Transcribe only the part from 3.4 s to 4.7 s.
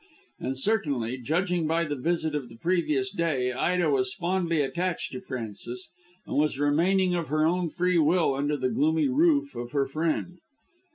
Ida was fondly